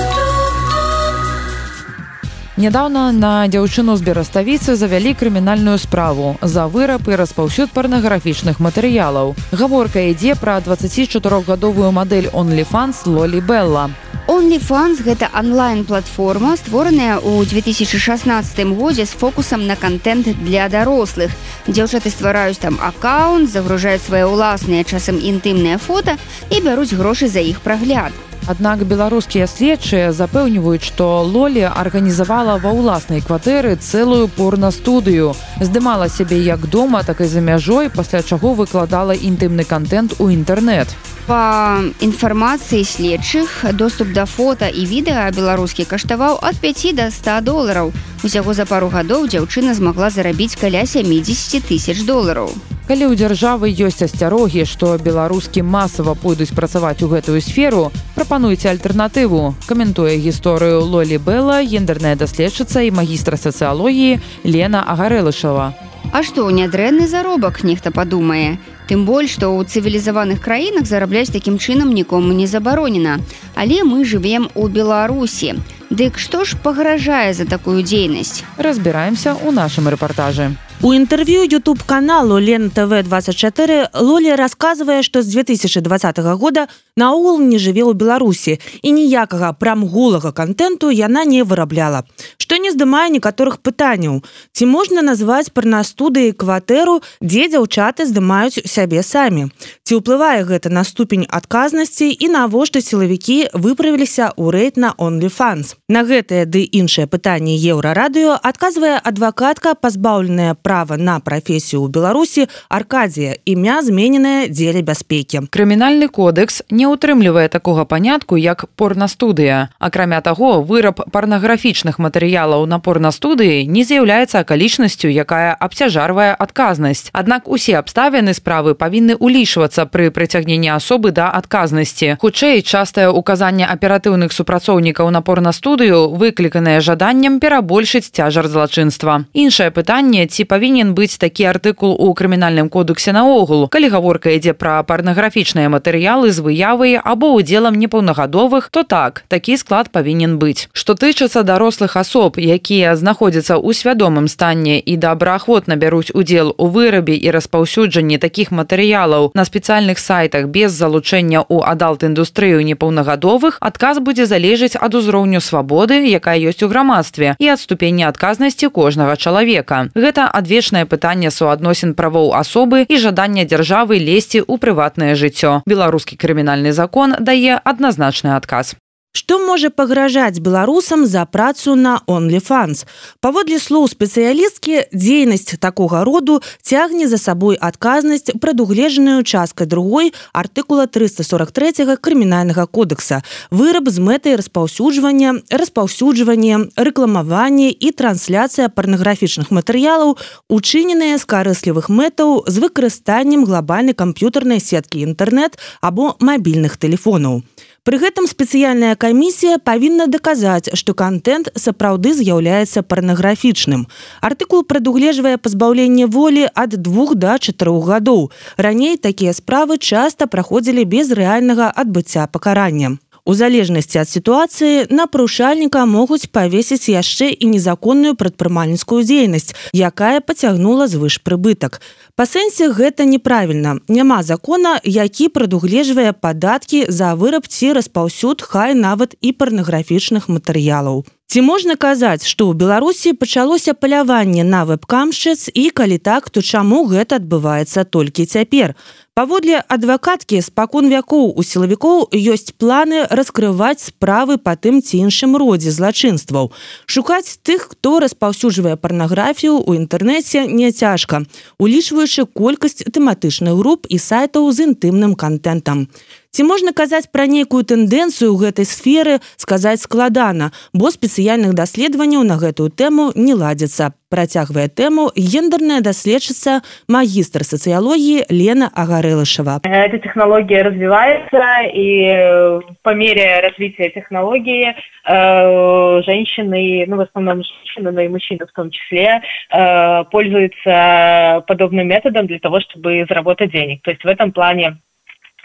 [2.53, 9.33] Нядаўна на дзяўчыну з бераставіцы завялі крымінальную справу за выраб і распаўсюд парнаграфічных матэрыялаў.
[9.49, 13.89] Гаворка ідзе пра 24гадовую мадэль онліфанс Лолі Белла.
[14.29, 21.33] OnlyFans гэта онлайн-платформа, створаная ў 2016 годзе з фокусам на контент для дарослых.
[21.65, 26.21] Дзяўчаты ствараюць там аккаунт, загружаюць свае ўласныя часам інтымныя фота
[26.53, 28.13] і бяруць грошы за іх прагляд.
[28.43, 35.31] Аднак беларускія следчыя запэўніваюць, што Лолі арганізавала ва ўласнай кватэры цэлую порнастудыю.
[35.63, 40.91] Здымала сябе як дома, так і за мяжой, пасля чаго выкладала інтымны контент у інтэрнэт.
[41.23, 47.95] Па інфармацыі следчых доступ да фота і відэа беларускі каштаваў ад 5 до 100 долараў.
[48.27, 52.51] Усяго за пару гадоў дзяўчына змагла зарабіць каля 70 тысяч долараў.
[52.83, 59.55] Калі ў дзяржавы ёсць асцярогі, што беларускі масава пойдуць працаваць у гэтую сферу, прапануйце альтэрнатыву.
[59.71, 65.71] Каментуе гісторыю Лолі Бла, гендерная даследчыца і магістра сацыялогіі Лена Агарэлышава.
[66.11, 68.59] А што нядрэнны заробак нехта падумае.
[68.91, 73.23] Тым больш, што ў цывілізаваных краінах зарабляць такім чынам нікому не забаронена.
[73.55, 75.55] Але мы жывем у Беларусі.
[75.87, 78.43] Дык што ж пагражае за такую дзейнасць?
[78.59, 80.51] Разбіраемся ў нашым рэпартажы.
[80.83, 86.67] У інтэрв'ю youtube каналу лен тв 24 лолі расказвае што з 2020 года
[86.99, 88.59] наогул не жыве ў беларусі.
[88.83, 92.03] І ніякага прамгулага контенту яна не вырабляла
[92.43, 94.19] што не здымае некаторых пытанняў.
[94.51, 99.47] Ці можна назваць парнастудыі кватэру дзе дзяўчаты здымаюць сябе самі?
[99.87, 105.79] Ці ўплывае гэта на ступень адказнасці і навошта сілавікі выправіліся ў рэйд на onlyfans?
[105.87, 113.39] На гэтае ды іншае пытанне еўрарадыё адказвае адвакатка пазбаўленая права на прафесію ў беларусі аркадія
[113.47, 115.47] імя змененае дзеля бяспекі.
[115.47, 123.67] Крымінальны кодекс не ўтрымлівае такога панятку як порнастудыя акрамя таго выраб парнаграфічных матэрыялаў на порнастудыі
[123.67, 127.09] не з'яўляецца акалічнасцю якая абцяжарвае адказнасць.
[127.13, 132.17] Аднак усе абставіны справы павінны улічвацца пры прыцягненні асобы да адказнасці.
[132.19, 139.25] Хутчэй частае указанне аператыўных супрацоўнікаў на порнастудыю выкліканае жаданнем перабольшыць цяжар злачынства.
[139.33, 144.81] Іншае пытанне ці павінен быць такі артыкул у крымінальным кодексе наогул калі гаворка ідзе пра
[144.83, 150.69] парнаграфічныя матэрыялы з выявай або удзелам непаўнагадовых то так такі склад павінен быць.
[150.73, 157.17] Што тычыцца дарослых асоб якія знаходзяцца ў свядомым стане і добраахвотна бяруць удзел у вырабе
[157.17, 159.31] і распаўсюджанні такіх матэрыялаў.
[159.33, 166.05] На спецыяльных сайтах без залучэння ў адалт індустрыю непаўнагадовых адказ будзе залежыць ад узроўню свабоды
[166.07, 169.89] якая ёсць у грамадстве і ад ступені адказнасці кожнага чалавека.
[169.97, 175.65] Гэта ад вечнае пытанне суадносін правоў асобы і жадання дзяржавы лезці ў прыватнае жыццё.
[175.65, 178.75] Беларускі крымінальны закон дае адназначны адказ
[179.13, 182.79] Што можа пагражаць беларусам за працу на онліфанс.
[183.21, 191.93] Паводле слоў спецыялісткі дзейнасць такога роду цягне за сабой адказнасць прадугледжаную часткай другой артыкула 343
[192.01, 193.21] крымінальнага кодекса.
[193.53, 200.17] Выраб з мэтай распаўсюджвання, распаўсюджванне, рэкламаванне і трансляцыя парнаграфічных матэрыялаў,
[200.49, 207.45] учыненыя з карыслівых мэтаў з выкарыстаннем глобальнай камп'ютарнай сеткі інтэрнэт або мабільных тэлефонаў.
[207.83, 213.83] Пры гэтым спецыяльная камісія павінна даказаць, што контент сапраўды з'яўляецца парнаграфічным.
[214.23, 218.31] Артыкул прадугледжвае пазбаўленне волі ад двух да чатырох гадоў.
[218.55, 222.95] Раней такія справы часта праходзілі без рэальнага адбыцця пакарання.
[223.25, 230.91] У залежнасці ад сітуацыі на парушальніка могуць павесіць яшчэ і незаконную прадпрымальніцкую дзейнасць, якая пацягнула
[230.91, 231.79] звыш прыбытак.
[232.19, 233.79] Па сэнсе гэта неправільна.
[233.87, 241.07] Няма закона, які прадугледжвае падаткі за выраб ці распаўсюд хай нават і парнаграфічных матэрыялаў.
[241.33, 246.85] Ці можна казаць, што ў Беларусі пачалося паляванне на веб-камшчыц і калі так, то чаму
[246.85, 248.75] гэта адбываецца толькі цяпер.
[249.13, 255.73] Паводле адвакаткі спакон вякоў у сілавікоў ёсць планы раскрываць справы па тым ці іншым родзе
[255.73, 256.49] злачынстваў.
[256.85, 261.25] Шукаць тых, хто распаўсюджвае парнаграфію ў інтэрнэце не цяжка,
[261.57, 265.89] улічваючы колькасць тэматычных груп і сайтаў з інтымным контентам.
[266.33, 272.41] Ці можна казаць пра нейкую тэндэнцыю ў гэтай сферы сказаць складана бо спецыяльных даследаванняў на
[272.41, 279.61] гэтую тэму не ладзіцца працягвае тэму гендерная даследчыца магістр сацыялогіі Лена Агарылышева.
[279.63, 281.41] Эта технология развивается,
[281.73, 288.53] и по мере развития технологии э, женщины, ну, в основном женщины, но и мужчины в
[288.53, 293.81] том числе, э, пользуются подобным методом для того, чтобы заработать денег.
[293.81, 294.77] То есть в этом плане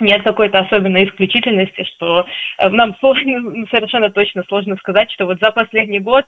[0.00, 2.26] нет какой-то особенной исключительности, что
[2.58, 6.26] э, нам сложно, совершенно точно сложно сказать, что вот за последний год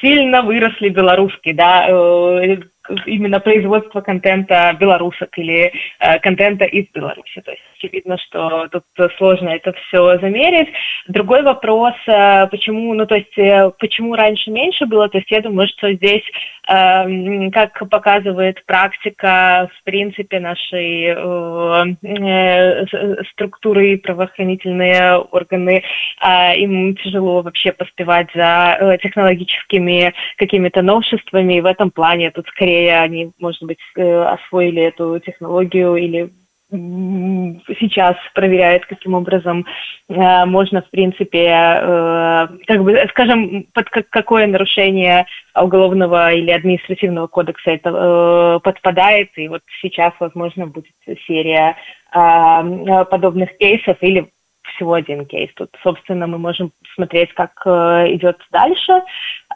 [0.00, 2.62] сильно выросли белорусские, да, э,
[3.06, 7.40] именно производство контента белорусок или э, контента из Беларуси.
[7.40, 8.84] То есть очевидно, что тут
[9.16, 10.68] сложно это все замерить.
[11.08, 15.40] Другой вопрос, э, почему, ну то есть э, почему раньше меньше было, то есть я
[15.40, 16.22] думаю, что здесь,
[16.68, 25.82] э, как показывает практика, в принципе, нашей э, э, структуры правоохранительные органы,
[26.22, 32.46] э, им тяжело вообще поспевать за э, технологическими какими-то новшествами, и в этом плане тут
[32.48, 36.30] скорее скорее они, может быть, э, освоили эту технологию или
[37.78, 39.64] сейчас проверяет, каким образом
[40.08, 47.28] э, можно, в принципе, э, как бы, скажем, под как, какое нарушение уголовного или административного
[47.28, 50.94] кодекса это э, подпадает, и вот сейчас, возможно, будет
[51.28, 51.76] серия
[52.12, 54.30] э, подобных кейсов или
[54.74, 55.50] всего один кейс.
[55.54, 59.02] Тут, собственно, мы можем смотреть, как э, идет дальше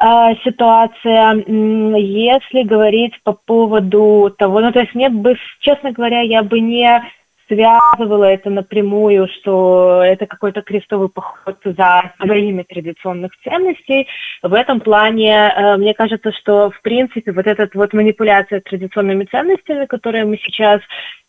[0.01, 1.35] э, ситуация.
[1.47, 7.03] Если говорить по поводу того, ну, то есть мне бы, честно говоря, я бы не
[7.49, 14.07] связывала это напрямую, что это какой-то крестовый поход за своими традиционных ценностей.
[14.43, 19.87] В этом плане, э, мне кажется, что, в принципе, вот эта вот манипуляция традиционными ценностями,
[19.87, 20.81] которые мы сейчас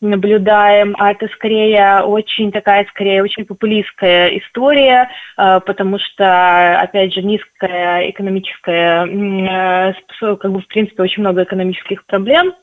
[0.01, 7.21] наблюдаем, а это скорее очень такая, скорее очень популистская история, э, потому что, опять же,
[7.21, 9.93] низкая экономическая, э,
[10.35, 12.53] как бы, в принципе, очень много экономических проблем,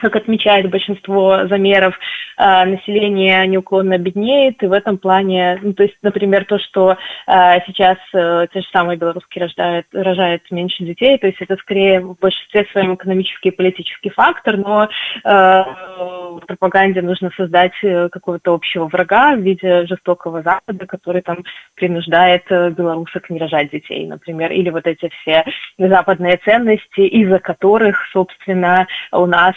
[0.00, 1.98] как отмечает большинство замеров,
[2.36, 7.60] э, население неуклонно беднеет, и в этом плане, ну, то есть, например, то, что э,
[7.66, 12.18] сейчас э, те же самые белорусские рождают, рожают меньше детей, то есть это скорее в
[12.18, 14.88] большинстве своем экономический и политический фактор, но
[15.24, 21.44] в пропаганде нужно создать какого-то общего врага в виде жестокого Запада, который там
[21.74, 25.44] принуждает белорусок не рожать детей, например, или вот эти все
[25.78, 29.54] западные ценности, из-за которых, собственно, у нас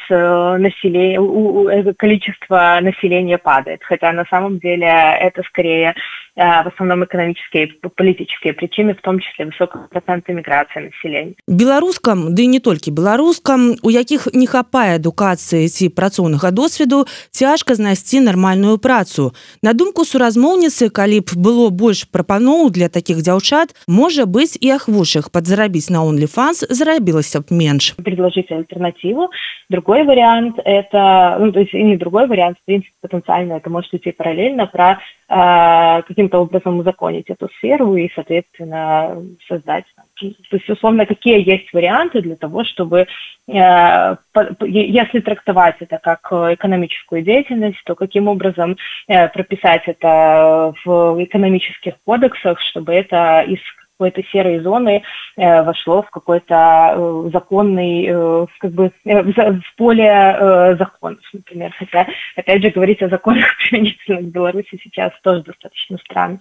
[0.58, 3.84] население, количество населения падает.
[3.84, 5.96] Хотя на самом деле это скорее
[6.36, 11.36] в основном экономические и политические причины, в том числе высокий процент эмиграции населения.
[11.48, 17.76] Беларускам, да и не только беларускам, у якіх не хапае адукацыі ці працоўнага досведу, цяжка
[17.76, 19.34] знайсці нармальную працу.
[19.62, 25.30] На думку суразмоўніцы, калі б было больш прапаноў для такіх дзяўчат, можа быць і ахвочых
[25.30, 27.94] падзарабіць на OnlyFans зарабілася б менш.
[28.02, 29.30] Предложить альтернативу.
[29.70, 33.94] Другой вариант это, ну, то есть и не другой вариант, в принципе, потенциально это может
[33.94, 35.00] идти параллельно про
[35.34, 39.18] каким-то образом узаконить эту сферу и, соответственно,
[39.48, 39.86] создать.
[40.20, 43.08] То есть, условно, какие есть варианты для того, чтобы,
[43.48, 44.16] э,
[44.62, 48.78] если трактовать это как экономическую деятельность, то каким образом
[49.08, 53.60] э, прописать это в экономических кодексах, чтобы это из
[53.98, 55.04] какой-то серой зоны
[55.38, 61.74] э, вошло в какой-то э, законный, э, как бы в, поле законов, например.
[61.78, 66.39] Хотя, опять же, говорить о законах применительно к Беларуси сейчас тоже достаточно странно.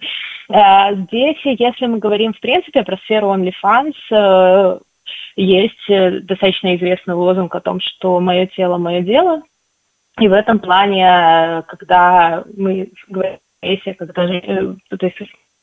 [0.49, 4.81] Здесь, если мы говорим, в принципе, про сферу OnlyFans,
[5.35, 9.41] есть достаточно известный лозунг о том, что мое тело, мое дело.
[10.19, 15.17] И в этом плане, когда мы говорим если когда то есть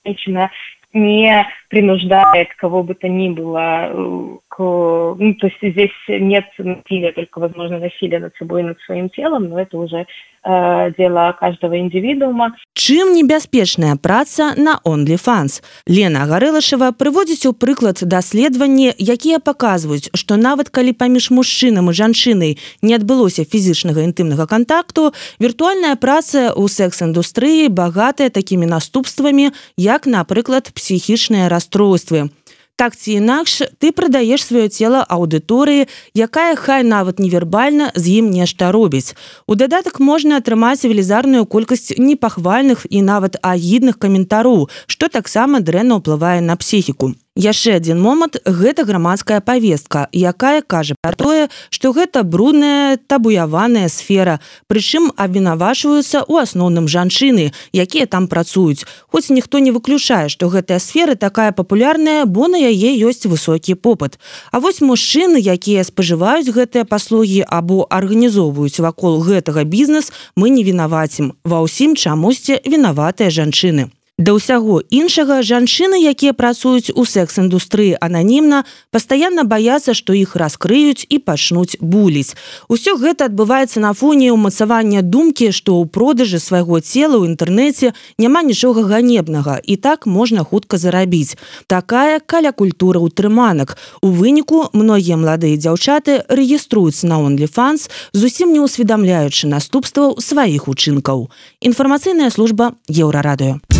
[0.05, 0.51] женщина
[0.93, 4.59] не принуждает кого бы то ни было э, к...
[4.59, 9.49] Ну, то есть здесь нет насилия, только, возможно, насилие над собой и над своим телом,
[9.49, 10.07] но это уже
[10.45, 12.57] дело каждого индивидуума.
[12.75, 15.61] Чым небяспечная праца на OnlyFans?
[15.87, 22.59] Лена Гарэлашева прыводзіць у прыклад даследаванні, якія паказваюць, што нават калі паміж мужчынам і жанчынай
[22.81, 31.53] не адбылося фізічнага інтымнага кантакту, віртуальная праца ў секс-індустрыі багатая такімі наступствамі, як, напрыклад, псіхічныя
[31.53, 32.33] расстройствы.
[32.81, 35.85] Так ці інакш ты прадаеш сваё цела аўдыторыі,
[36.17, 39.13] якая хай нават невербальна з ім нешта робіць.
[39.45, 46.41] У дадатак можна атрымаць велізарную колькасць непахвальных і нават агідных каментароў, што таксама дрэнна ўплывае
[46.41, 47.13] на псіхіку.
[47.37, 48.37] Яшчэ один момант.
[48.45, 56.37] Гэта грамадская повестка якая кажа про тое что гэта брудная табуяваная сфера прычым абвінавашваюцца у
[56.37, 58.85] асноўным жанчыны якія там працуюць.
[59.07, 64.19] Хоць ніхто не выключае что гэтая сфера такая популярная бо на яе ёсць высокі попыт.
[64.51, 71.33] А вось мужчыны якія спажываюць гэтыя паслугі або арганізоўваюць вакол гэтага бізнес мы не вінавацім.
[71.45, 79.49] Ва ўсім чамусьці вінаватыя жанчыны Да ўсяго іншага жанчыны, якія працуюць у секс-індустрыі ананімна, пастаянна
[79.49, 82.37] баяцца, што іх раскрыюць і пачнуць буліць.
[82.69, 88.45] Усё гэта адбываецца на фоне ўмацавання думкі, што ў продажы свайго цела ў інтэрнэце няма
[88.45, 91.41] нічога ганебнага і так можна хутка зарабіць.
[91.65, 93.81] Такая каля культура ўтрыманак.
[94.05, 101.33] У выніку многія маладыя дзяўчаты рэгіструюцца на OnlyFans, зусім не ўсведамляючы наступстваў сваіх учынкаў.
[101.65, 103.80] Інфармацыйная служба еўрарадыё.